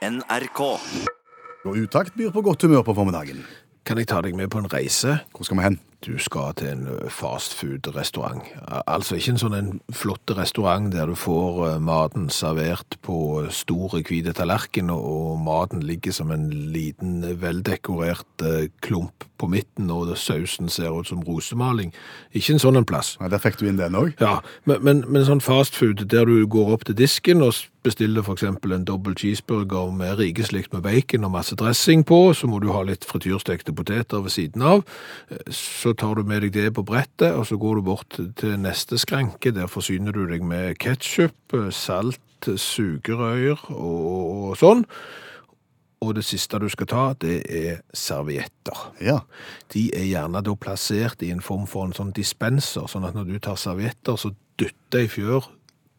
[0.00, 0.60] NRK.
[1.68, 3.42] Og Utakt byr på godt humør på formiddagen.
[3.84, 5.18] Kan jeg ta deg med på en reise?
[5.36, 5.76] Hvor skal vi hen?
[6.06, 8.40] Du skal til en fastfood-restaurant.
[8.88, 13.16] Altså ikke en sånn en flott restaurant der du får maten servert på
[13.52, 18.44] store, hvite tallerken, og, maten ligger som en liten, veldekorert
[18.80, 21.92] klump på midten, og sausen ser ut som rosemaling.
[22.36, 23.14] Ikke en sånn en plass.
[23.20, 24.14] Ja, der fikk du inn den òg.
[24.20, 24.38] Ja,
[24.68, 28.84] men, men, men sånn fastfood der du går opp til disken og bestiller eksempel en
[28.84, 33.06] dobbel cheeseburger med rikeslikt med bacon og masse dressing på, så må du ha litt
[33.08, 34.84] frityrstekte poteter ved siden av.
[35.30, 35.48] Eh,
[35.90, 38.94] Så tar du med deg det på brettet, og så går du bort til neste
[38.94, 39.50] skranke.
[39.50, 44.20] Der forsyner du deg med ketchup, eh, salt, sugerøyer og,
[44.52, 44.84] og sånn.
[46.06, 48.84] Og det siste du skal ta, det er servietter.
[49.02, 49.18] Ja.
[49.74, 53.26] De er gjerne da plassert i en form for en sånn dispenser, sånn at når
[53.32, 54.30] du tar servietter, så
[54.62, 55.50] dytter ei fjør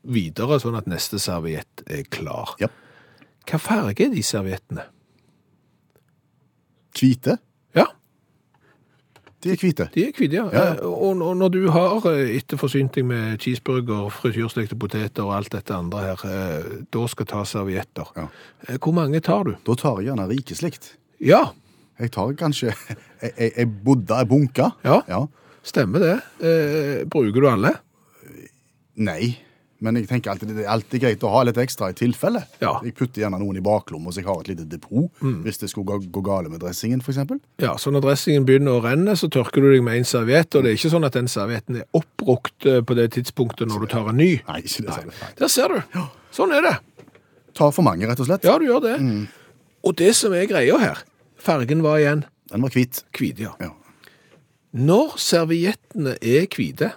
[0.07, 2.55] videre, sånn at neste serviett er klar.
[2.63, 2.71] Ja.
[3.43, 4.87] Hva farge er de serviettene?
[6.95, 7.41] Hvite.
[7.75, 7.91] Ja,
[9.41, 9.87] De er hvite.
[9.93, 10.45] de er hvite, ja.
[10.53, 10.65] Ja.
[10.75, 15.73] Eh, Og når du har eh, etterforsynt deg med cheeseburger, frityrstekte poteter og alt dette
[15.73, 18.11] andre her, eh, da skal ta servietter.
[18.17, 18.27] Ja.
[18.77, 19.55] Hvor mange tar du?
[19.65, 20.95] Da tar jeg gjerne rikeslikt.
[21.19, 21.51] Ja,
[22.01, 22.71] Jeg tar kanskje
[23.21, 24.71] ei- bodde, jeg bodda, ei bunke.
[24.83, 25.01] Ja.
[25.07, 25.25] ja.
[25.63, 26.15] stemmer det.
[26.41, 27.75] Eh, bruker du alle?
[28.97, 29.37] Nei.
[29.81, 32.43] Men jeg tenker alltid, det er alltid greit å ha litt ekstra i tilfelle.
[32.61, 32.75] Ja.
[32.77, 32.85] Mm.
[32.85, 35.89] Jeg putter gjerne noen i baklomma, så jeg har et lite depot hvis det skulle
[35.89, 37.17] gå, gå gale med dressingen, f.eks.
[37.63, 40.63] Ja, så når dressingen begynner å renne, så tørker du deg med en serviett, og
[40.63, 43.91] det er ikke sånn at den servietten er oppbrukt eh, på det tidspunktet når du
[43.95, 44.29] tar en ny.
[44.47, 45.01] Nei, ikke det.
[45.09, 45.17] Nei.
[45.17, 45.33] Nei.
[45.41, 45.99] Der ser du.
[46.35, 46.75] Sånn er det.
[47.57, 48.45] Tar for mange, rett og slett.
[48.47, 48.95] Ja, du gjør det.
[49.81, 51.01] Og det som er greia her,
[51.41, 53.01] fargen var igjen Den var hvit.
[53.17, 53.55] hvit, ja.
[53.63, 53.73] Ja.
[54.71, 56.93] Når serviettene er hvite,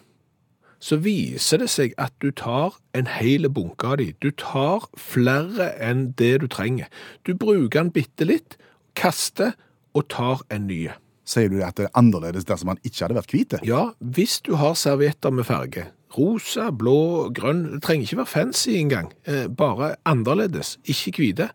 [0.85, 4.11] så viser det seg at du tar en hel bunke av de.
[4.21, 6.91] Du tar flere enn det du trenger.
[7.25, 8.59] Du bruker den bitte litt,
[8.99, 9.55] kaster
[9.97, 10.83] og tar en ny.
[11.25, 13.57] Sier du at det er annerledes dersom man ikke hadde vært hvit?
[13.65, 15.87] Ja, hvis du har servietter med farge,
[16.19, 21.49] rosa, blå, grønn, det trenger ikke være fancy engang, eh, bare annerledes, ikke hvite,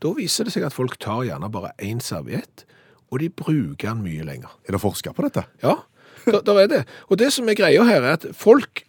[0.00, 2.64] da viser det seg at folk tar gjerne bare én serviett,
[3.12, 4.56] og de bruker den mye lenger.
[4.64, 5.44] Er det forska på dette?
[5.62, 5.76] Ja,
[6.26, 6.80] der, der er det.
[7.08, 8.82] Og det som er greia her er at folk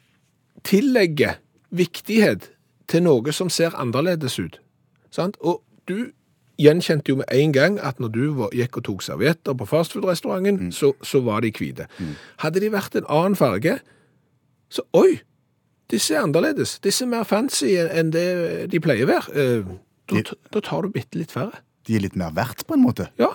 [0.67, 1.37] tillegger
[1.71, 2.49] viktighet
[2.91, 4.59] til noe som ser annerledes ut.
[5.13, 5.37] Sant?
[5.39, 6.11] Og du
[6.61, 10.69] gjenkjente jo med en gang at når du var, gikk og tok servietter på fastfood-restauranten,
[10.75, 11.87] så, så var de hvite.
[12.43, 13.79] Hadde de vært en annen farge,
[14.71, 15.21] så oi,
[15.91, 16.77] disse er annerledes.
[16.83, 18.27] Disse er mer fancy enn det
[18.71, 19.33] de pleier å være.
[19.35, 19.71] Eh,
[20.11, 20.21] Da,
[20.51, 21.61] da tar du bitte litt færre.
[21.87, 23.05] De er litt mer verdt, på en måte.
[23.21, 23.29] Ja,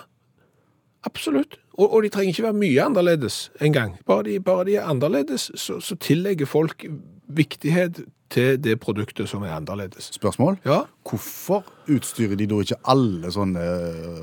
[1.08, 1.56] absolutt.
[1.76, 3.96] Og, og de trenger ikke være mye annerledes engang.
[4.06, 6.86] Bare de, bare de er annerledes, så, så tillegger folk
[7.28, 10.08] viktighet til det produktet som er annerledes.
[10.16, 10.56] Spørsmål?
[10.66, 13.66] Ja, Hvorfor utstyrer de da ikke alle sånne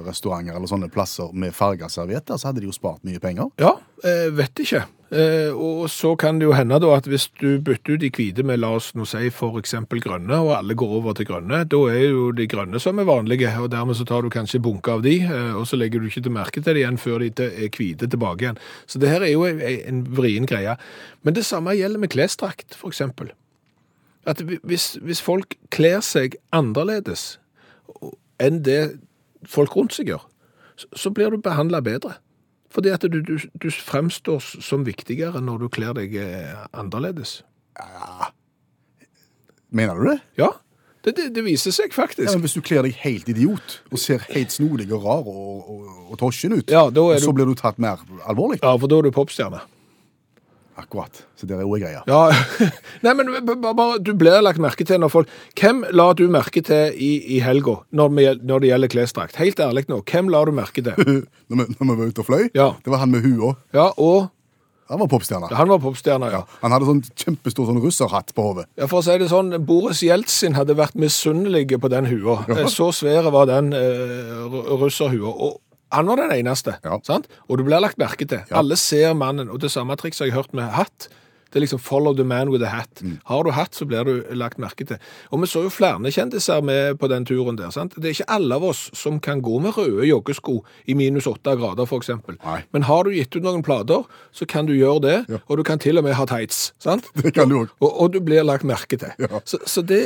[0.08, 2.38] restauranter eller sånne plasser med farga servietter?
[2.38, 3.54] Så hadde de jo spart mye penger.
[3.62, 4.84] ja eh, vet ikke.
[5.14, 8.46] Eh, og så kan det jo hende da at hvis du bytter ut de hvite
[8.48, 12.08] med, la oss nå si, eksempel grønne, og alle går over til grønne, da er
[12.08, 15.20] jo de grønne som er vanlige, og dermed så tar du kanskje bunke av de,
[15.22, 18.10] eh, og så legger du ikke til merke til det igjen før de er hvite
[18.10, 18.60] tilbake igjen.
[18.88, 20.78] Så det her er jo en, en vrien greie.
[21.22, 23.30] Men det samme gjelder med klesdrakt, eksempel.
[24.26, 27.38] At hvis, hvis folk kler seg annerledes
[28.42, 28.96] enn det
[29.46, 30.24] folk rundt seg gjør,
[30.98, 32.18] så blir du behandla bedre.
[32.74, 36.16] Fordi at du, du, du fremstår som viktigere når du kler deg
[36.74, 37.42] annerledes.
[37.78, 38.32] Ja.
[39.74, 40.20] Mener du det?
[40.42, 40.50] Ja,
[41.04, 42.30] det, det, det viser seg faktisk.
[42.30, 45.70] Ja, men Hvis du kler deg helt idiot og ser helt snodig og rar og,
[45.70, 46.86] og, og tosjen ut, Ja,
[47.20, 48.62] så blir du tatt mer alvorlig.
[48.64, 49.60] ja, for da er du popstjerne.
[50.80, 51.20] Akkurat.
[51.38, 52.02] Så det er jo greia.
[52.10, 52.22] Ja,
[53.06, 53.30] Nei, men
[53.62, 55.30] bare, du blir lagt merke til når folk
[55.60, 59.38] Hvem la du merke til i, i helga når, når det gjelder klesdrakt?
[59.42, 60.96] Helt ærlig nå, hvem la du merke til?
[61.54, 62.72] Når vi, når vi var ute og fløy, Ja.
[62.82, 63.52] det var han med hua.
[63.76, 64.32] Ja, og
[64.90, 65.48] Han var popstjerne.
[65.56, 66.42] Han var popstjerne, ja.
[66.62, 68.66] Han hadde sånn kjempestor sånn russerhatt på hodet.
[68.78, 72.40] Ja, For å si det sånn, Boris Jeltsin hadde vært misunnelig på den hua.
[72.52, 72.66] Ja.
[72.70, 74.44] Så svære var den eh,
[74.82, 75.32] russerhua.
[75.32, 75.62] Og
[75.94, 76.78] han var den eneste.
[76.84, 76.98] Ja.
[77.06, 77.30] sant?
[77.48, 78.42] Og du blir lagt merke til.
[78.52, 79.52] Alle ser mannen.
[79.54, 81.10] Og det samme trikset har jeg hørt med hatt.
[81.54, 83.04] Det er liksom 'follow the man with a hat'.
[83.26, 84.98] Har du hatt, så blir du lagt merke til.
[85.32, 87.70] Og vi så jo flere kjendiser med på den turen der.
[87.70, 87.94] sant?
[87.96, 91.56] Det er ikke alle av oss som kan gå med røde joggesko i minus åtte
[91.56, 92.10] grader, f.eks.
[92.74, 95.26] Men har du gitt ut noen plater, så kan du gjøre det.
[95.30, 95.38] Ja.
[95.48, 96.74] Og du kan til og med ha tights.
[96.80, 97.06] sant?
[97.24, 97.70] Det kan du òg.
[97.80, 99.14] Og, og du blir lagt merke til.
[99.20, 99.40] Ja.
[99.46, 100.02] Så, så det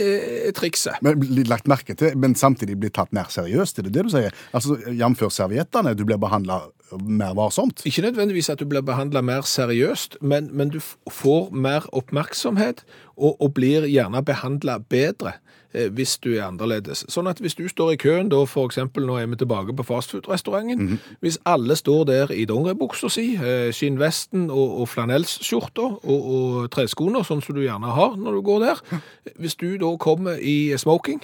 [0.47, 0.99] er trikset.
[1.01, 3.79] Men blir lagt merke til, men samtidig blir tatt mer seriøst.
[3.79, 4.35] Er det det du sier?
[4.53, 5.23] Altså, Jf.
[5.31, 6.61] serviettene, du blir behandla
[7.01, 7.85] mer varsomt.
[7.85, 10.79] Ikke nødvendigvis at du blir behandla mer seriøst, men, men du
[11.11, 12.85] får mer oppmerksomhet
[13.17, 15.33] og, og blir gjerne behandla bedre.
[15.73, 17.05] eh, hvis du er annerledes.
[17.11, 20.99] Sånn at hvis du står i køen, da eksempel, nå er vi tilbake på fastfood-restauranten,
[21.19, 27.23] hvis alle står der i dongeribuksa si, eh, skinnvesten og, og flanellskjorta og, og treskoene,
[27.27, 28.83] sånn som du gjerne har når du går der,
[29.37, 31.21] hvis du da kommer i smoking,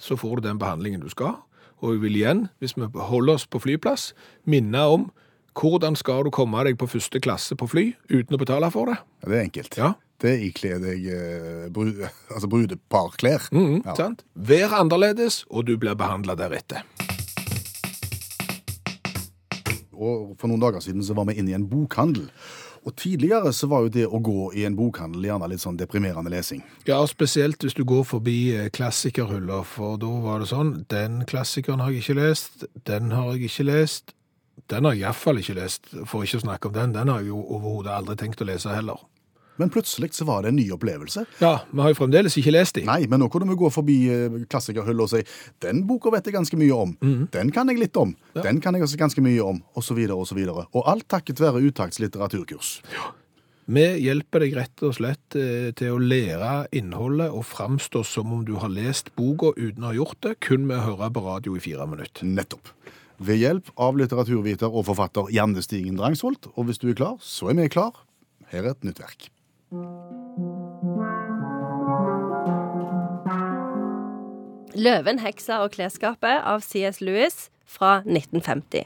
[0.00, 1.38] så får du den behandlingen du skal.
[1.82, 4.12] Og jeg vil igjen, hvis vi holder oss på flyplass,
[4.46, 5.08] minne om
[5.54, 8.96] hvordan skal du komme deg på første klasse på fly uten å betale for det?
[9.22, 9.76] Ja, det er enkelt.
[9.78, 9.92] Ja.
[10.24, 11.90] Det ikler ikle deg eh, bru,
[12.34, 13.48] altså brudeparklær.
[13.52, 13.94] Mhm, Ja.
[13.98, 14.24] sant?
[14.34, 16.82] Vær annerledes, og du blir behandla deretter.
[19.94, 22.26] Og for noen dager siden så var vi inne i en bokhandel.
[22.84, 26.32] Og tidligere så var jo det å gå i en bokhandel gjerne litt sånn deprimerende
[26.32, 26.60] lesing.
[26.88, 28.36] Ja, spesielt hvis du går forbi
[28.76, 33.48] klassikerhuller, for da var det sånn Den klassikeren har jeg ikke lest, den har jeg
[33.48, 34.12] ikke lest,
[34.70, 36.94] den har jeg iallfall ikke lest, for ikke å snakke om den.
[36.96, 39.00] Den har jeg jo overhodet aldri tenkt å lese heller.
[39.60, 41.24] Men plutselig så var det en ny opplevelse.
[41.38, 42.88] Ja, vi har jo fremdeles ikke lest dem.
[42.90, 43.98] Nei, men nå kunne vi gå forbi
[44.50, 45.22] klassikerhullet og si
[45.62, 46.96] den boka vet jeg ganske mye om.
[47.34, 48.16] Den kan jeg litt om.
[48.34, 49.60] Den kan jeg også ganske mye om.
[49.84, 50.64] Så videre og.
[50.72, 52.78] Og alt takket være Utakts litteraturkurs.
[53.64, 58.42] Vi hjelper deg rett og slett eh, til å lære innholdet og framstå som om
[58.44, 61.56] du har lest boka uten å ha gjort det, kun med å høre på radio
[61.56, 62.28] i fire minutter.
[62.28, 62.68] Nettopp.
[63.24, 66.50] Ved hjelp av litteraturviter og forfatter Janne Stigen Drangsvold.
[66.58, 68.04] Og hvis du er klar, så er vi klar.
[68.52, 69.30] Her er et nytt verk.
[74.74, 77.00] Løven, heksa og klesskapet av C.S.
[77.00, 78.84] Lewis fra 1950.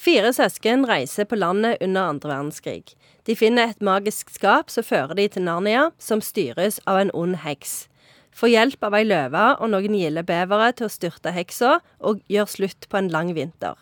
[0.00, 2.94] Fire søsken reiser på landet under andre verdenskrig.
[3.26, 7.36] De finner et magisk skap som fører de til Narnia, som styres av en ond
[7.42, 7.88] heks.
[8.32, 12.48] Får hjelp av ei løve og noen gilde bevere til å styrte heksa og gjør
[12.48, 13.76] slutt på en lang vinter.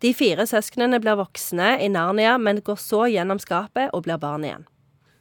[0.00, 4.46] De fire søsknene blir voksne i Narnia, men går så gjennom skapet og blir barn
[4.46, 4.64] igjen.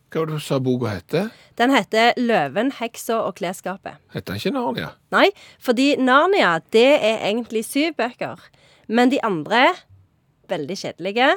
[0.10, 1.28] Hva var det du sa boka hette?
[1.60, 4.00] Den heter Løven, heksa og klesskapet.
[4.14, 4.90] Heter den ikke Narnia?
[5.14, 5.28] Nei,
[5.62, 8.42] fordi Narnia, det er egentlig syv bøker.
[8.90, 9.68] Men de andre
[10.50, 11.32] veldig kjedelige.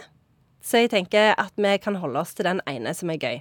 [0.62, 3.40] Så jeg tenker at vi kan holde oss til den ene som er gøy.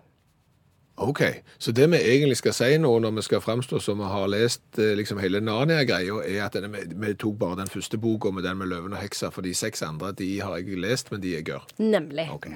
[1.01, 1.21] Ok,
[1.57, 4.77] så det vi egentlig skal si nå når vi skal fremstå som vi har lest
[4.77, 8.59] eh, liksom hele Narnia-greia, er at denne, vi, tok bare den første boka med den
[8.59, 11.47] med løven og heksa, for de seks andre de har jeg lest, men de er
[11.47, 11.65] gørr.
[11.79, 12.27] Nemlig.
[12.33, 12.51] Ok.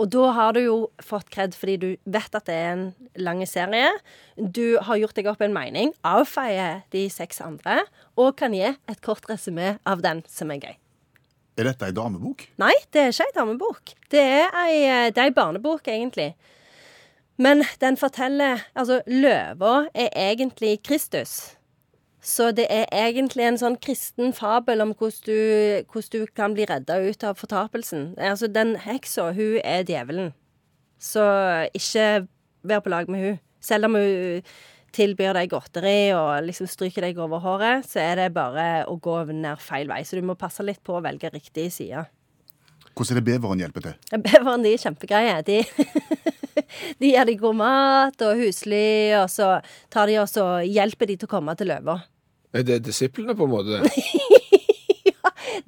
[0.00, 2.84] Og da har du jo fått kred fordi du vet at det er en
[3.20, 3.90] lang serie.
[4.36, 7.82] Du har gjort deg opp en mening, avfeier de seks andre,
[8.16, 10.74] og kan gi et kort resymé av den som er gøy.
[11.60, 12.46] Er dette ei damebok?
[12.62, 13.94] Nei, det er ikke ei damebok.
[14.12, 14.76] Det er ei,
[15.12, 16.32] det er ei barnebok, egentlig.
[17.42, 21.56] Men den forteller Altså, løva er egentlig Kristus.
[22.22, 26.66] Så det er egentlig en sånn kristen fabel om hvordan du, hvordan du kan bli
[26.70, 28.12] redda ut av fortapelsen.
[28.14, 30.30] Altså, den heksa, hun er djevelen.
[31.02, 31.24] Så
[31.74, 32.28] ikke
[32.62, 33.40] vær på lag med hun.
[33.62, 34.46] Selv om hun
[34.94, 39.18] tilbyr deg godteri og liksom stryker deg over håret, så er det bare å gå
[39.32, 40.02] ned feil vei.
[40.06, 42.06] Så du må passe litt på å velge riktig side.
[42.92, 44.20] Hvordan er det beveren hjelper til?
[44.26, 45.36] Beveren de er kjempegreie.
[45.46, 45.60] De,
[47.00, 49.54] de gir deg god mat og husly, og så
[49.92, 52.02] tar de også hjelper de til å komme til løva.
[52.52, 53.82] Er det disiplene, på en måte?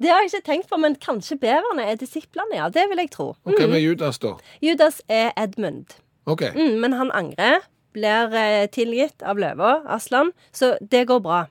[0.01, 2.67] Det har jeg ikke tenkt på, men kanskje beverne er disiplene, ja.
[2.73, 3.29] Det vil jeg tro.
[3.45, 3.53] Mm.
[3.57, 4.33] hvem er Judas, da?
[4.61, 5.95] Judas er Edmund,
[6.25, 7.63] Ok, mm, men han angrer.
[7.95, 11.45] Blir eh, tilgitt av løva, Aslan, så det går bra.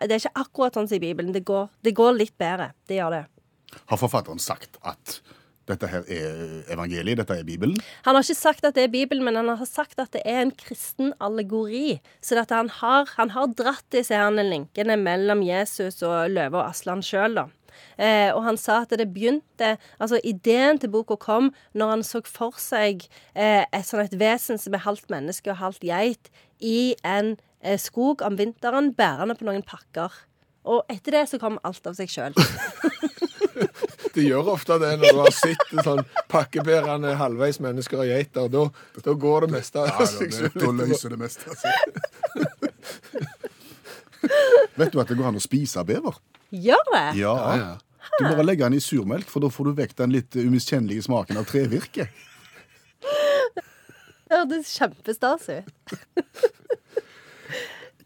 [0.00, 1.34] Det er ikke akkurat sånn som i Bibelen.
[1.34, 2.70] Det går, det går litt bedre.
[2.88, 3.24] Det gjør det.
[3.90, 5.20] Har forfatteren sagt at
[5.70, 7.76] dette her er evangeliet, dette er Bibelen?
[8.06, 10.42] Han har ikke sagt at det er Bibelen, men han har sagt at det er
[10.42, 12.00] en kristen allegori.
[12.24, 17.04] Så han, har, han har dratt disse her linkene mellom Jesus og løve og Aslan
[17.06, 17.48] sjøl, da.
[17.96, 22.20] Eh, og han sa at det begynte Altså, ideen til boka kom når han så
[22.26, 26.96] for seg eh, et sånn et vesen som er halvt menneske og halvt geit, i
[27.06, 30.12] en eh, skog om vinteren, bærende på noen pakker.
[30.68, 32.34] Og etter det så kom alt av seg sjøl.
[34.14, 36.00] Det gjør ofte det når du har sett sånn
[36.32, 38.48] pakkebærende halvveis mennesker og geiter.
[38.50, 38.62] Da,
[39.04, 40.54] da går det meste av seg selv.
[40.58, 41.44] Da løser det meste.
[41.46, 41.68] Altså.
[44.80, 46.14] Vet du at det går an å spise bever?
[46.50, 47.04] Gjør det?
[47.20, 47.34] Ja.
[47.36, 47.74] Ja, ja.
[48.18, 51.36] Du bare legger den i surmelk, for da får du vekk den litt umiskjennelige smaken
[51.40, 52.04] av trevirke.
[54.30, 55.66] Det hørtes kjempestas ut.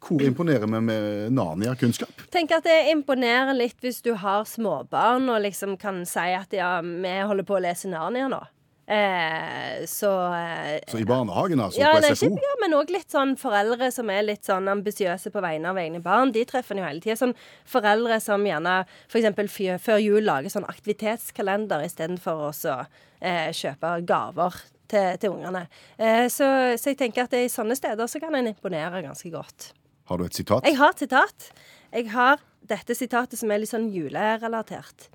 [0.04, 2.26] Hvor imponerer vi med Narnia-kunnskap?
[2.34, 6.76] Tenk at det imponerer litt hvis du har småbarn og liksom kan si at ja,
[6.84, 8.42] vi holder på å lese Narnia nå.
[8.86, 12.26] Eh, så eh, Så i barnehagen, altså, ja, på SFO?
[12.26, 15.80] ikke, ja, men òg litt sånn foreldre som er litt sånn ambisiøse på vegne av
[15.80, 16.34] egne barn.
[16.34, 17.16] De treffer en jo hele tida.
[17.16, 17.32] Sånn
[17.64, 19.56] foreldre som gjerne f.eks.
[19.80, 24.60] før jul lager sånn aktivitetskalender istedenfor å eh, kjøpe gaver
[24.92, 25.64] til, til ungene.
[25.96, 29.32] Eh, så, så jeg tenker at det, i sånne steder så kan en imponere ganske
[29.32, 29.72] godt.
[30.10, 30.66] Har du et sitat?
[30.66, 31.48] Jeg har et sitat.
[31.94, 35.08] Jeg har dette sitatet som er litt sånn julerelatert.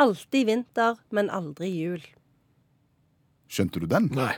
[0.00, 2.02] Alltid vinter, men aldri jul.
[3.48, 4.10] Skjønte du den?
[4.16, 4.34] Nei.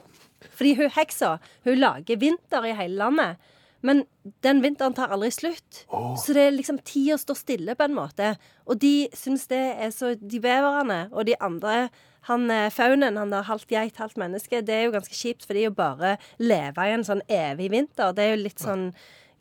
[0.55, 3.55] Fordi hun heksa hun lager vinter i hele landet.
[3.83, 4.05] Men
[4.43, 5.85] den vinteren tar aldri slutt.
[6.19, 8.33] Så det er liksom tida står stille, på en måte.
[8.67, 11.89] Og de syns det er så De beverne og de andre
[12.29, 15.57] han eh, faunen, han der halvt geit, halvt menneske, det er jo ganske kjipt for
[15.57, 18.13] de å bare leve i en sånn evig vinter.
[18.13, 18.91] Det er jo litt sånn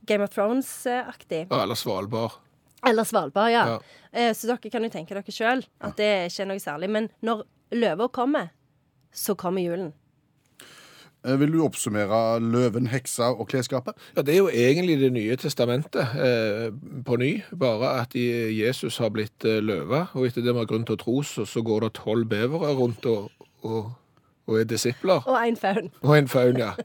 [0.08, 1.46] Game of Thrones-aktig.
[1.52, 2.40] Eller Svalbard.
[2.88, 3.64] Eller Svalbard, ja.
[3.76, 3.80] Ja.
[4.14, 6.90] Eh, Så dere kan jo tenke dere sjøl at det er ikke noe særlig.
[6.94, 7.44] Men når
[7.76, 8.52] løva kommer,
[9.12, 9.94] så kommer julen.
[11.26, 13.98] Eh, Vil du oppsummere løven, heksa og klesskapet?
[14.16, 16.70] Ja, Det er jo egentlig Det nye testamentet eh,
[17.04, 20.06] på ny, bare at Jesus har blitt eh, løve.
[20.14, 22.74] Og etter det vi har grunn til å tro, så, så går det tolv bevere
[22.78, 23.32] rundt og,
[23.64, 23.92] og,
[24.48, 25.26] og er disipler.
[25.28, 25.90] Og en faun.
[26.04, 26.76] Og en faun, ja.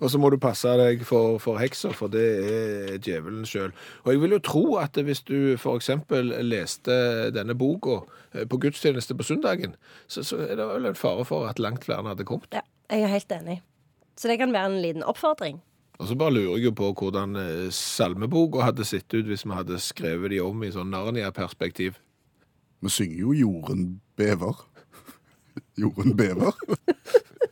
[0.00, 3.72] Og så må du passe deg for, for hekser, for det er djevelen sjøl.
[4.04, 5.90] Og jeg vil jo tro at hvis du f.eks.
[6.44, 6.96] leste
[7.34, 8.02] denne boka
[8.34, 9.76] eh, på gudstjeneste på søndagen,
[10.06, 12.52] så, så er det vel en fare for at langt flere hadde kommet.
[12.52, 13.62] Ja, jeg er helt enig.
[14.16, 15.62] Så det kan være en liten oppfordring.
[15.98, 19.56] Og så bare lurer jeg jo på hvordan eh, salmeboka hadde sett ut hvis vi
[19.56, 21.96] hadde skrevet de om i sånn Narnia-perspektiv.
[22.84, 23.86] Vi synger jo 'Jorden
[24.16, 24.60] bever'.
[25.82, 26.52] Jorden bever.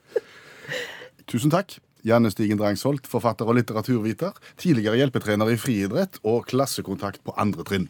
[1.31, 1.79] Tusen takk.
[2.05, 7.89] Janne Stigen Drangsholt, forfatter og litteraturviter, tidligere hjelpetrener i friidrett og klassekontakt på andre trinn.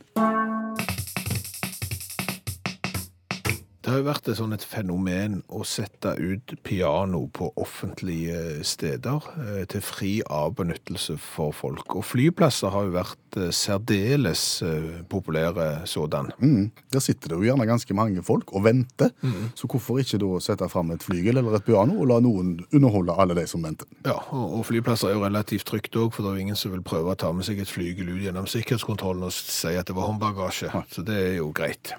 [3.95, 9.61] Har jo vært et sånn et fenomen å sette ut piano på offentlige steder eh,
[9.71, 11.95] til fri avbenyttelse for folk.
[11.95, 16.33] Og flyplasser har jo vært eh, særdeles eh, populære sådan.
[16.43, 16.73] Mm.
[16.95, 19.13] Der sitter det jo gjerne ganske mange folk og venter,
[19.55, 23.15] så hvorfor ikke da sette fram et flygel eller et piano og la noen underholde
[23.21, 23.89] alle de som venter?
[24.07, 26.85] Ja, og flyplasser er jo relativt trygt òg, for det er jo ingen som vil
[26.87, 30.11] prøve å ta med seg et flygel ut gjennom sikkerhetskontrollen og si at det var
[30.11, 30.73] håndbagasje.
[30.91, 31.95] Så det er jo greit.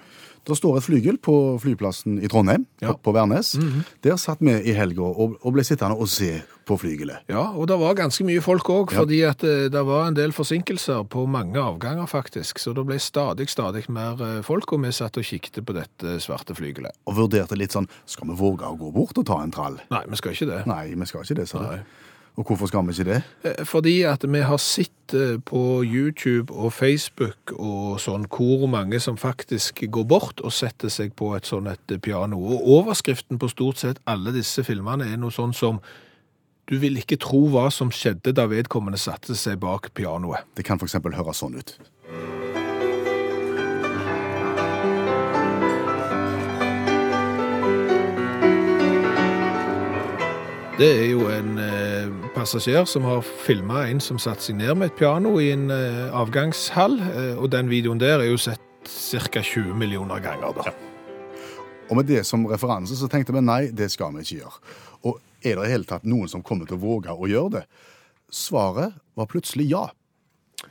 [0.46, 2.92] Det står et flygel på flyplassen i Trondheim, Ja.
[2.94, 3.56] på Værnes.
[4.06, 7.24] Der satt vi i helga og, og ble sittende og se på flygelet.
[7.30, 10.32] Ja, og det var ganske mye folk òg, fordi at eh, det var en del
[10.34, 12.58] forsinkelser på mange avganger, faktisk.
[12.58, 16.16] Så det ble stadig, stadig mer eh, folk, og vi satt og kikket på dette
[16.22, 16.94] svarte flygelet.
[17.06, 19.78] Og vurderte litt sånn Skal vi våge å gå bort og ta en trall?
[19.90, 20.62] Nei, vi skal ikke det.
[20.70, 21.80] Nei, vi skal ikke det, sa Nei.
[22.36, 23.22] Og hvorfor skal vi ikke det?
[23.44, 29.00] Eh, Fordi at vi har sett eh, på YouTube og Facebook og sånn hvor mange
[29.00, 32.36] som faktisk går bort og setter seg på et sånn et piano.
[32.36, 35.80] Og overskriften på stort sett alle disse filmene er noe sånn som
[36.66, 40.44] du vil ikke tro hva som skjedde da vedkommende satte seg bak pianoet.
[40.58, 40.98] Det kan f.eks.
[40.98, 41.76] høres sånn ut.
[50.76, 51.85] Det er jo en eh,
[52.34, 56.06] passasjer som har filma en som satte seg ned med et piano i en eh,
[56.16, 59.42] avgangshall, eh, og den videoen der er jo sett ca.
[59.42, 60.54] 20 millioner ganger.
[60.56, 60.74] da.
[61.90, 64.74] Og med det som referanse så tenkte vi nei, det skal vi ikke gjøre.
[65.06, 67.64] Og er det i hele tatt noen som kommer til å våge å gjøre det?
[68.32, 69.84] Svaret var plutselig ja.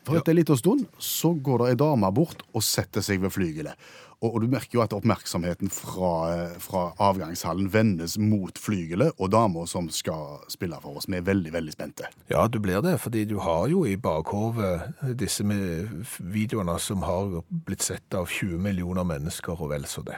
[0.03, 3.33] For etter en liten stund så går det ei dame bort og setter seg ved
[3.33, 3.77] flygelet.
[4.25, 6.13] Og, og du merker jo at oppmerksomheten fra,
[6.61, 11.09] fra avgangshallen vendes mot flygelet og dama som skal spille for oss.
[11.09, 12.09] Vi er veldig, veldig spente.
[12.31, 17.39] Ja, du blir det, fordi du har jo i bakhovet disse med videoene som har
[17.67, 20.17] blitt sett av 20 millioner mennesker og vel så det.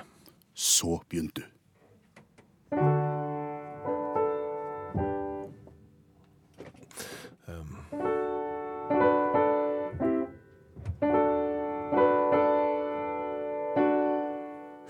[0.57, 1.56] Så begynte du.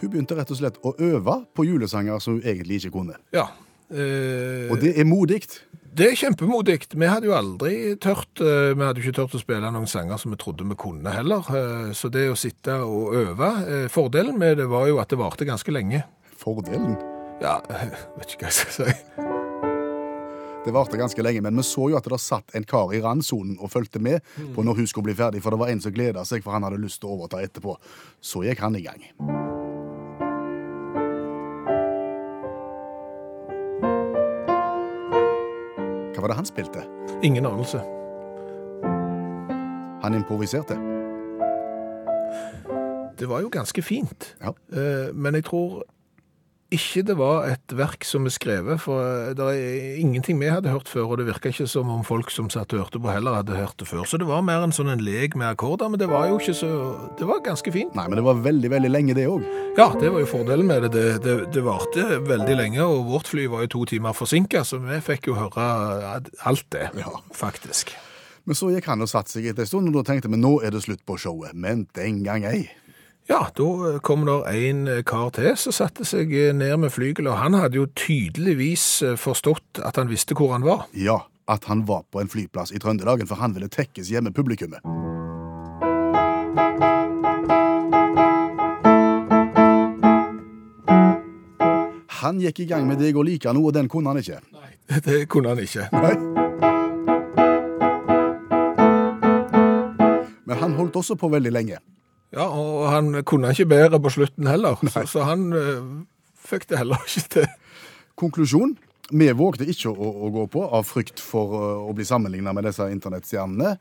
[0.07, 3.17] Hun begynte rett og slett å øve på julesanger som hun egentlig ikke kunne.
[3.35, 3.49] Ja.
[3.91, 5.41] Eh, Og det er modig.
[5.97, 6.79] det er kjempemodig.
[6.95, 10.17] Vi hadde jo aldri tørt eh, Vi hadde jo ikke tørt å spille noen sanger
[10.19, 11.43] som vi trodde vi kunne heller.
[11.51, 15.19] Eh, så det å sitte og øve eh, Fordelen med det var jo at det
[15.19, 16.03] varte ganske lenge.
[16.39, 16.95] Fordelen.
[17.43, 19.25] Ja, jeg vet ikke hva jeg skal si.
[20.67, 23.55] Det varte ganske lenge, men vi så jo at det satt en kar i randsonen
[23.63, 24.19] og fulgte med
[24.55, 26.67] på når hun skulle bli ferdig, for det var en som gleda seg, for han
[26.67, 27.77] hadde lyst til å overta etterpå.
[28.19, 29.07] Så gikk han i gang.
[36.27, 36.83] Var det han spilte?
[37.23, 37.79] Ingen anelse.
[40.03, 40.75] Han improviserte.
[43.19, 44.35] Det var jo ganske fint.
[44.43, 44.51] Ja.
[44.73, 45.83] Eh, Men jeg tror
[46.73, 50.71] ikke det var et verk som er skrevet, for eh, det er ingenting vi hadde
[50.73, 53.37] hørt før, og det virka ikke som om folk som satt og hørte på heller
[53.39, 54.03] hadde hørt det før.
[54.09, 56.55] Så det var mer en sånn en lek med akkorder, men det var jo ikke
[56.59, 56.71] så
[57.19, 57.95] Det var ganske fint.
[57.95, 59.45] Nei, men det var veldig, veldig lenge, det òg.
[59.77, 60.91] Ja, det var jo fordelen med det.
[60.97, 64.81] Det, det, det varte veldig lenge, og vårt fly var jo to timer forsinka, så
[64.83, 65.69] vi fikk jo høre
[66.43, 67.13] alt det, Ja.
[67.33, 67.95] faktisk.
[68.47, 70.53] Men så gikk han og satte seg etter en stund, og da tenkte vi nå
[70.63, 71.55] er det slutt på showet.
[71.55, 72.69] Men den gang ei.
[73.27, 77.57] Ja, da kom det en kar til som satte seg ned med flygel, og han
[77.59, 80.85] hadde jo tydeligvis eh, forstått at han visste hvor han var.
[80.95, 84.79] Ja, at han var på en flyplass i Trøndelagen, for han ville tekkes hjemme publikummet.
[92.23, 94.39] Han gikk i gang med deg og like noe, og den kunne han ikke.
[94.55, 94.71] Nei,
[95.09, 95.89] det kunne han ikke.
[95.91, 96.15] Nei.
[100.47, 101.83] Men han holdt også på veldig lenge.
[102.35, 105.85] Ja, og han kunne ikke bedre på slutten heller, så, så han eh,
[106.47, 107.47] fikk det heller ikke til.
[108.19, 108.75] Konklusjon.
[109.15, 112.65] Vi vågte ikke å, å gå på av frykt for uh, å bli sammenligna med
[112.67, 113.77] disse internettstjernene.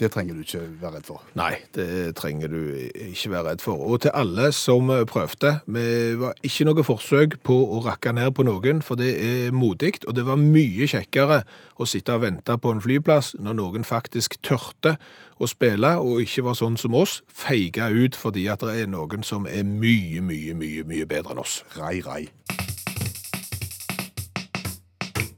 [0.00, 1.24] Det trenger du ikke være redd for.
[1.36, 3.82] Nei, det trenger du ikke være redd for.
[3.84, 5.82] Og til alle som prøvde, vi
[6.16, 10.16] var ikke noe forsøk på å rakke ned på noen, for det er modig, og
[10.16, 11.42] det var mye kjekkere
[11.76, 14.94] å sitte og vente på en flyplass når noen faktisk tørte
[15.36, 19.20] å spille, og ikke var sånn som oss, feiga ut fordi at det er noen
[19.26, 21.60] som er mye, mye, mye, mye bedre enn oss.
[21.76, 22.24] Rei, rei.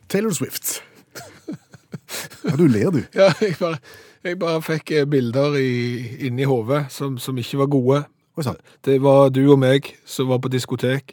[0.07, 0.79] Taylor Swift.
[2.43, 3.05] Ja, du ler, du.
[3.15, 3.79] Ja, jeg bare,
[4.25, 5.71] jeg bare fikk eh, bilder i,
[6.29, 8.03] inni hodet som, som ikke var gode.
[8.87, 11.13] Det var du og meg som var på diskotek,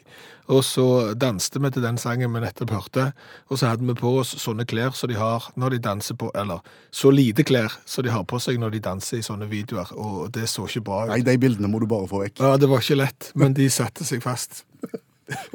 [0.50, 3.04] og så danste vi til den sangen vi nettopp hørte,
[3.52, 6.30] og så hadde vi på oss sånne klær som de har når de danser på,
[6.34, 9.92] eller så lite klær som de har på seg når de danser i sånne videoer,
[10.00, 11.12] og det så ikke bra ut.
[11.12, 12.40] Nei, de bildene må du bare få vekk.
[12.40, 14.64] Ja, det var ikke lett, men de satte seg fast.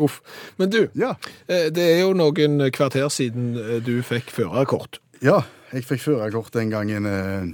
[0.05, 0.21] Uff.
[0.61, 1.15] Men du, Ja.
[1.49, 5.01] eh, det er jo noen kvarter siden eh, du fikk førerkort.
[5.23, 5.39] Ja,
[5.71, 7.45] jeg fikk førerkort den gangen eh,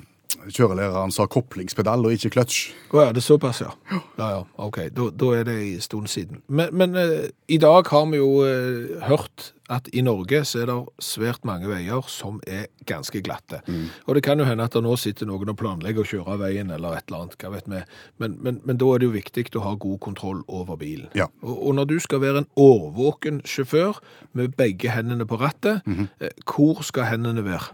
[0.50, 2.72] kjørelæreren sa koplingspedal og ikke kløtsj.
[2.92, 3.72] Å ja, det er såpass, ja.
[4.18, 4.84] Ja, ja, ok.
[4.96, 6.42] Da, da er det en stund siden.
[6.48, 10.68] Men, men eh, i dag har vi jo eh, hørt at i Norge så er
[10.68, 13.62] det svært mange veier som er ganske glatte.
[14.04, 16.74] Og det kan jo hende at det nå sitter noen og planlegger å kjøre veien
[16.76, 17.84] eller et eller annet, hva vet vi.
[18.20, 21.08] Men, men, men da er det jo viktig å ha god kontroll over bilen.
[21.16, 21.30] Ja.
[21.40, 24.02] Og, og når du skal være en årvåken sjåfør
[24.38, 27.72] med begge hendene på rattet, eh, hvor skal hendene være?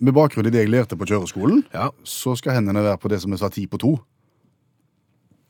[0.00, 3.20] Med bakgrunn i det jeg lærte på kjøreskolen, Ja, så skal hendene være på det
[3.22, 3.96] som jeg sa ti på to.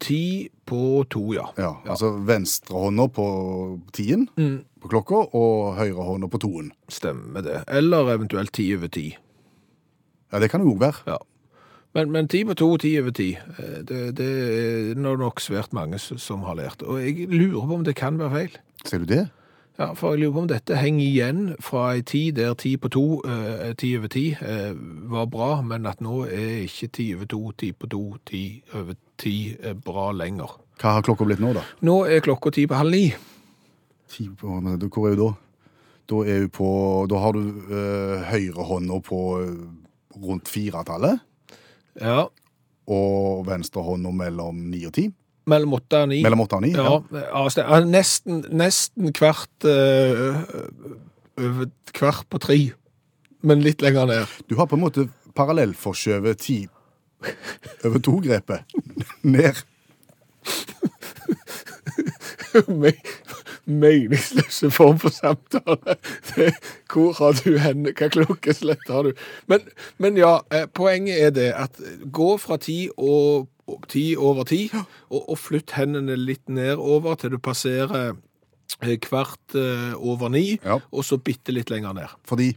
[0.00, 1.48] ti på to, ja.
[1.58, 3.24] Ja, altså venstrehånda på
[3.92, 4.28] tien
[4.80, 6.68] på klokka, og høyrehånda på toen.
[6.88, 7.64] Stemmer det.
[7.66, 9.08] Eller eventuelt ti over ti.
[10.32, 11.02] Ja, det kan det òg være.
[11.08, 11.16] Ja.
[11.96, 15.72] Men, men ti på to, ti over ti, eh, det, det er nå nok svært
[15.74, 16.82] mange s- som har lært.
[16.86, 18.58] Og jeg lurer på om det kan være feil.
[18.84, 19.24] Ser du det?
[19.78, 22.88] Ja, for jeg lurer på om dette henger igjen fra ei tid der ti på
[22.90, 24.72] to, eh, ti over ti, eh,
[25.06, 28.96] var bra, men at nå er ikke ti over to, ti på to, ti over
[29.16, 30.56] ti eh, bra lenger.
[30.82, 31.62] Hva har klokka blitt nå, da?
[31.86, 33.14] Nå er klokka ti på halv ni.
[34.10, 35.30] Ti på, Hvor er hun da?
[36.08, 39.20] Da er hun på Da har du uh, høyrehånda på
[40.16, 41.20] rundt firetallet,
[42.00, 42.26] Ja,
[42.88, 45.10] og venstrehånda mellom ni og ti.
[45.48, 46.22] Mellom åtte og ni.
[46.24, 46.72] Mellom åtte og ni.
[46.76, 50.42] Ja, ja, altså nesten, nesten hvert eh,
[51.98, 52.56] Hvert på tre,
[53.46, 54.32] men litt lenger ned.
[54.50, 55.06] Du har på en måte
[55.38, 56.58] parallellforskjøvet ti
[57.86, 58.78] over to-grepet
[59.36, 59.62] ned.
[63.68, 65.96] Meningsløse form for samtale.
[66.36, 66.54] Det,
[66.92, 67.92] hvor har du henne?
[67.92, 69.12] Hva klokkeslett har du?
[69.46, 69.60] Men,
[69.98, 71.80] men ja, eh, poenget er det at
[72.12, 73.48] gå fra ti og
[73.88, 74.70] ti over ti,
[75.10, 78.14] og, og flytt hendene litt nedover til du passerer
[78.82, 80.78] eh, kvart eh, over ni, Ja.
[80.92, 82.14] og så bitte litt lenger ned.
[82.24, 82.54] Fordi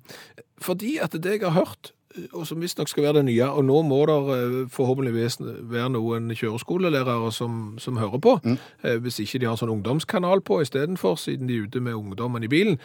[0.61, 1.91] Fordi at det jeg har hørt,
[2.33, 5.37] og som visstnok skal være det nye, og nå må det eh, forhåpentligvis
[5.71, 8.57] være noen kjøreskolelærere som, som hører på, mm.
[9.01, 12.51] hvis ikke de har sånn ungdomskanal på istedenfor, siden de er ute med ungdommen i
[12.51, 12.77] bilen.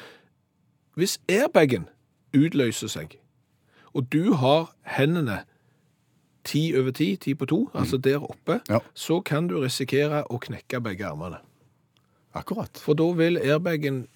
[0.97, 1.89] Hvis airbagen
[2.37, 3.19] utløser seg,
[3.93, 5.43] og du har hendene
[6.47, 8.81] ti over ti, ti på to, altså der oppe, Ja.
[8.95, 11.43] så kan du risikere å knekke begge armene.
[12.37, 12.79] Akkurat.
[12.79, 14.07] For da vil airbagen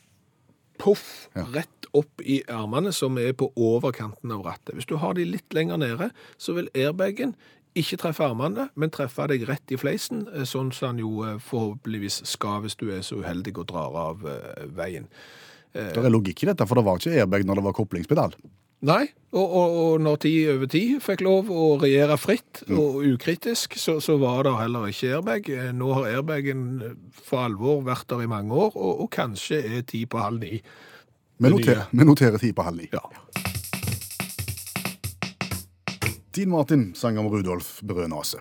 [0.78, 1.44] poff Ja.
[1.44, 4.74] rett opp i armene som er på overkanten av rattet.
[4.76, 7.34] Hvis du har de litt lenger nede, så vil airbagen
[7.76, 11.38] ikke treffe armene, men treffe deg rett i fleisen, eh, sånn som han jo eh,
[11.38, 15.06] forhåpentligvis skal hvis du er så uheldig og drar av eh, veien.
[15.72, 18.32] Det er logikk i dette, for det var ikke airbag når det var koplingspedal.
[18.80, 23.74] Nei, og, og, og når tid over tid fikk lov å regjere fritt og ukritisk,
[23.76, 25.50] så, så var det heller ikke airbag.
[25.52, 29.58] Eh, Nå har airbagen eh, for alvor vært der i mange år, og, og kanskje
[29.60, 30.62] er ti på halv ni.
[31.40, 32.88] Vi noterer, noterer tid på halv ni.
[32.94, 33.04] Ja.
[36.32, 38.40] Dean Martin sang om Rudolf Brødnase.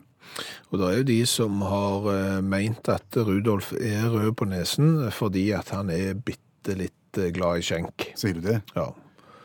[0.69, 5.09] Og det er jo de som har eh, meint at Rudolf er rød på nesen
[5.11, 8.07] fordi at han er bitte litt glad i skjenk.
[8.15, 8.61] Sier du det?
[8.77, 8.87] Ja.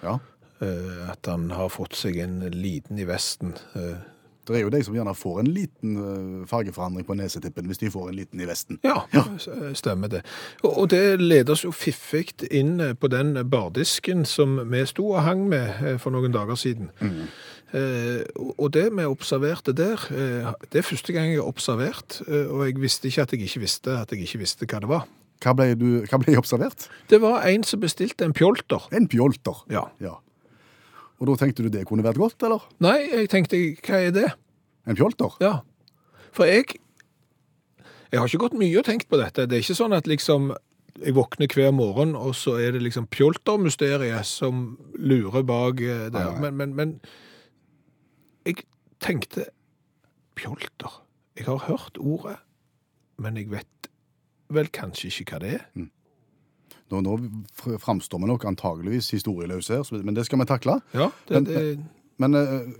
[0.04, 0.18] Ja.
[0.62, 3.54] Eh, At han har fått seg en liten i vesten.
[3.74, 3.96] Eh,
[4.46, 7.88] Det er jo de som gjerne får en liten eh, fargeforandring på nesetippen hvis de
[7.90, 8.76] får en liten i vesten.
[8.84, 9.22] Ja, ja.
[9.72, 10.20] stemmer det.
[10.62, 15.46] Og, det leder oss jo fiffig inn på den bardisken som vi sto og hang
[15.48, 16.90] med for noen dager siden.
[17.00, 17.24] Mm.
[18.58, 19.96] og- det vi observerte der,
[20.70, 23.96] det er første gang jeg har observert, og jeg visste ikke at jeg ikke visste
[23.98, 25.08] at jeg ikke visste hva det var.
[25.42, 26.86] Hva ble, du, hva ble observert?
[27.10, 28.86] Det var en som bestilte en pjolter.
[28.92, 29.64] En pjolter.
[29.70, 29.88] Ja.
[30.00, 30.14] ja.
[31.22, 32.64] Og da tenkte du det kunne vært godt, eller?
[32.84, 34.28] Nei, jeg tenkte, hva er det?
[34.88, 35.36] En pjolter?
[35.44, 35.58] Ja.
[36.34, 36.80] For jeg
[38.12, 39.48] Jeg har ikke gått mye og tenkt på dette.
[39.50, 40.52] Det er ikke sånn at liksom
[41.02, 46.14] jeg våkner hver morgen, og så er det liksom pjoltermysteriet som lurer bak eh, der.
[46.14, 46.40] Nei, nei.
[46.44, 48.62] Men, men, men jeg
[49.02, 49.48] tenkte
[50.38, 51.00] pjolter.
[51.34, 52.36] Jeg har hørt ordet,
[53.18, 53.90] men jeg vet
[54.54, 55.66] vel kanskje ikke hva det er.
[56.94, 60.80] Nå, nå framstår vi nok antageligvis historieløse her, men det skal vi takle.
[60.94, 61.78] Ja, det, Men- det,
[62.18, 62.74] Men, eh,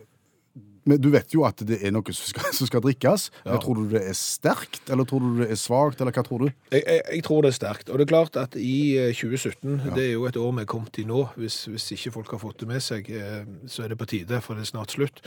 [0.87, 3.31] men du vet jo at det er noe som skal, som skal drikkes.
[3.47, 3.57] Ja.
[3.59, 6.51] Tror du det er sterkt, eller tror du det er svagt, eller hva tror du?
[6.71, 7.89] Jeg, jeg, jeg tror det er sterkt.
[7.89, 10.69] Og det er klart at i eh, 2017, det er jo et år vi er
[10.71, 13.95] kommet til nå, hvis, hvis ikke folk har fått det med seg, eh, så er
[13.95, 15.25] det på tide, for det er snart slutt.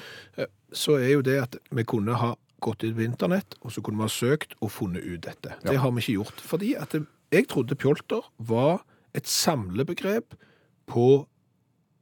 [0.71, 3.97] Så er jo det at vi kunne ha gått inn på internett, og så kunne
[4.01, 5.57] vi ha søkt og funnet ut dette.
[5.65, 6.39] Det har vi ikke gjort.
[6.53, 8.83] Fordi at det, jeg trodde pjolter var
[9.15, 10.35] et samlebegrep
[10.87, 11.25] på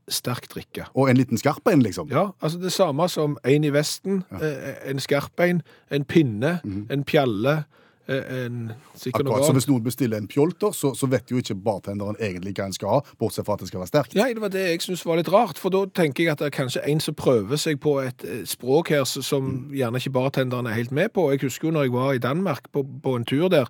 [0.08, 0.86] sterk drikke.
[0.94, 2.12] Og en liten skarpein, liksom.
[2.14, 4.52] Ja, altså det samme som en i vesten, ja.
[4.86, 5.62] en skarpein,
[5.92, 6.86] en pinne, Mhm.
[6.92, 7.64] en pjalle,
[8.08, 8.72] eh, en
[9.06, 12.66] Akkurat så hvis noen bestiller en pjolter, så, så vet jo ikke bartenderen egentlig hva
[12.68, 14.16] en skal ha, bortsett fra at det skal være sterkt.
[14.16, 16.52] Nei, det var det jeg syntes var litt rart, for da tenker jeg at det
[16.52, 20.68] er kanskje en som prøver seg på et eh, språk her som gjerne ikke bartenderen
[20.68, 21.32] er helt med på.
[21.32, 23.66] Jeg husker jo når jeg var i Danmark på, på en tur der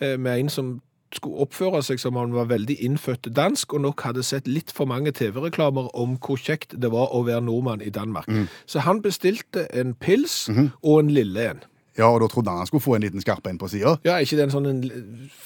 [0.00, 0.80] eh, med en som
[1.14, 4.86] skulle oppføre seg som han var veldig innfødt dansk, og nok hadde sett litt for
[4.90, 8.28] mange TV-reklamer om hvor kjekt det var å være nordmann i Danmark.
[8.66, 10.48] Så han bestilte en pils
[10.82, 11.64] og en lille en.
[11.98, 13.96] Ja, og da trodde han han skulle få en liten skarp en på sida.
[14.06, 14.80] Ja, ikke den sånn en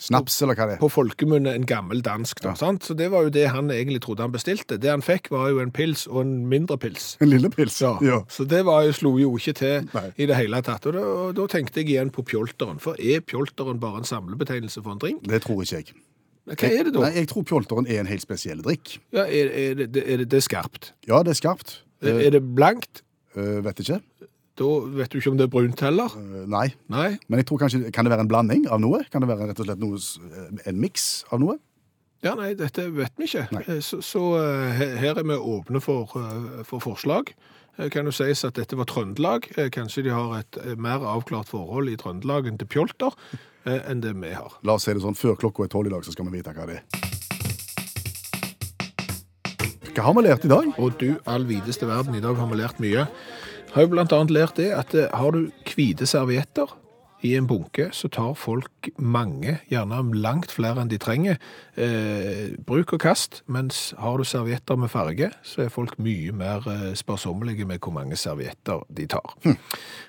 [0.03, 0.81] Snaps, eller hva det er.
[0.83, 2.85] på folkemunne en gammel dansk, da, sant?
[2.85, 4.77] Så det var jo det han egentlig trodde han bestilte.
[4.81, 7.15] Det han fikk var jo en pils og en mindre pils.
[7.25, 7.81] En lille pils.
[7.81, 7.95] Ja.
[8.05, 8.21] Ja.
[8.29, 10.09] Så det var jo, slo jo ikke til Nei.
[10.21, 10.87] i det hele tatt.
[10.91, 12.81] Og da, og da tenkte jeg igjen på pjolteren.
[12.83, 15.25] For er pjolteren bare en samlebetegnelse for en drink?
[15.29, 15.97] Det tror ikke jeg.
[16.45, 17.07] Hva er det da?
[17.07, 18.99] Nei, Jeg tror pjolteren er en helt spesiell drikk.
[19.17, 20.93] Ja, er, er, det, er det, det er skarpt?
[21.09, 21.79] Ja, det er skarpt.
[22.05, 23.01] Er, er det blankt?
[23.33, 24.03] Uh, vet ikke.
[24.55, 26.13] Da vet du ikke om det er brunt heller?
[26.15, 26.69] Eh, nei.
[26.93, 27.09] Nei?
[27.29, 29.01] Men jeg tror kanskje, kan det være en blanding av noe?
[29.11, 31.59] Kan det være rett og slett noe, s- eh, en miks av noe?
[32.23, 33.49] Ja, nei, dette vet vi ikke.
[33.53, 33.65] Nei.
[33.67, 37.35] Eh, Så, så eh, he- her er vi åpne for, eh, for forslag.
[37.79, 39.51] Eh, Kan jo sies at dette var Trøndelag.
[39.59, 43.11] Eh, Kanskje de har et eh, mer avklart forhold i Trøndelag enn til Pjolter
[43.67, 44.55] eh, enn det vi har.
[44.63, 46.55] La oss si det sånn, før klokka er tolv i dag, så skal vi vite
[46.55, 46.85] hva det er.
[49.95, 50.71] Hva har vi lært i dag?
[50.79, 53.05] Og du, all videste verden, i dag har vi lært mye.
[53.75, 56.71] Har jo annet lært det at eh, har du hvite servietter
[57.25, 61.39] i en bunke, så tar folk mange, gjerne langt flere enn de trenger,
[61.77, 66.69] eh, bruk og kast, mens har du servietter med farge, så er folk mye mer
[66.69, 69.35] eh, sparsommelige med hvor mange servietter de tar.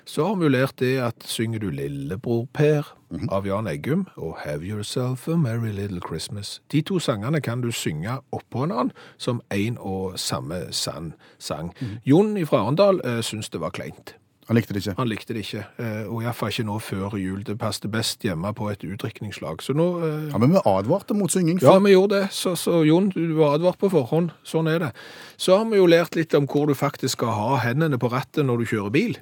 [0.04, 2.92] Så har vi lært det at synger du Lillebror Per
[3.30, 6.60] av Jan Eggum og Have Yourself a Merry Little Christmas.
[6.72, 11.72] De to sangene kan du synge oppå hverandre som en og samme sang.
[12.04, 14.16] Jon fra Arendal eh, syns det var kleint.
[14.46, 14.94] Han likte det ikke.
[15.00, 17.40] Han likte det ikke, eh, og iallfall ikke nå før jul.
[17.46, 19.62] Det passet best hjemme på et utdrikningslag.
[19.64, 22.28] Så nå eh, Ja, Men vi advarte mot synging ja, vi gjorde det.
[22.32, 24.30] Så, så Jon, du var advart på forhånd.
[24.46, 24.92] Sånn er det.
[25.36, 28.46] Så har vi jo lært litt om hvor du faktisk skal ha hendene på rattet
[28.46, 29.18] når du kjører bil.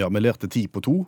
[0.00, 1.02] Ja, vi lærte ti på to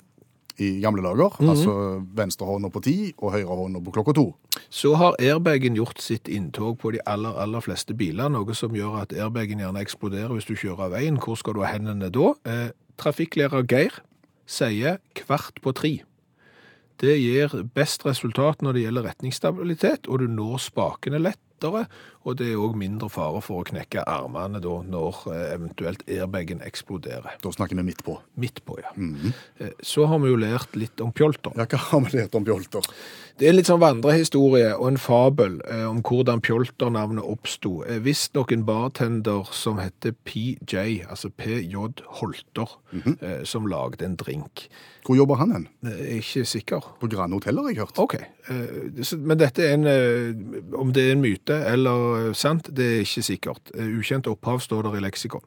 [0.60, 1.36] i gamle dager.
[1.40, 1.72] Altså
[2.16, 4.26] venstre hånda på ti og høyre hånda på klokka to.
[4.72, 9.02] Så har airbagen gjort sitt inntog på de aller, aller fleste biler, noe som gjør
[9.02, 11.20] at airbagen gjerne eksploderer hvis du kjører av veien.
[11.20, 12.32] Hvor skal du ha hendene da?
[12.48, 12.68] Eh,
[13.00, 14.02] trafikklærer Geir
[14.46, 15.92] sier kvart på tre.
[17.00, 21.86] Det gir best resultat når det gjelder retningsstabilitet, og du når spakene lett lettere,
[22.26, 26.60] og det er òg mindre fare for å knekke armene da når eh, eventuelt airbagen
[26.66, 27.36] eksploderer.
[27.42, 28.18] Da snakker vi midt på.
[28.36, 28.90] Midt på, ja.
[29.60, 31.52] Eh, Så har vi jo lært litt om pjolter.
[31.56, 32.82] Ja, hva har vi lært om pjolter?
[33.38, 37.82] Det er litt sånn vandrehistorie og en fabel eh, om hvordan pjolternavnet oppsto.
[38.02, 41.76] Visstnok en bartender som heter PJ, altså PJ
[42.20, 42.76] Holter,
[43.20, 44.68] eh, som lagde en drink.
[45.06, 45.66] Hvor jobber han hen?
[45.86, 46.86] Jeg er ikke sikker.
[47.00, 47.98] På Grand Hotell, har jeg hørt.
[48.02, 48.14] OK.
[48.50, 50.34] Eh, Men dette er en eh,
[50.74, 53.70] Om det er en myte eller eh, sant, det er ikke sikkert.
[53.76, 55.46] Ukjent opphav står der i leksikon.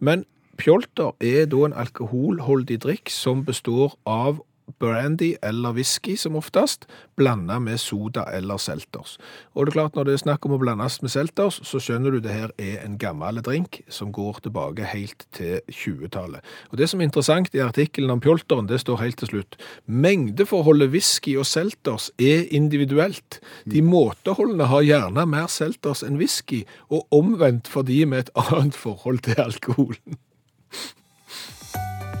[0.00, 0.26] Men
[0.60, 4.42] pjolter er da en alkoholholdig drikk som består av
[4.78, 9.16] brandy eller whisky som oftest, blanda med soda eller selters.
[9.54, 12.14] Og det er klart, når det er snakk om å blandes med selters, så skjønner
[12.14, 16.44] du det her er en gammel drink som går tilbake helt til 20-tallet.
[16.70, 19.58] Og det som er interessant i artikkelen om pjolteren, det står helt til slutt.
[19.86, 23.40] Mengdeforholdet whisky og selters er individuelt.
[23.66, 28.76] De måteholdene har gjerne mer selters enn whisky, og omvendt for de med et annet
[28.76, 30.18] forhold til alkoholen.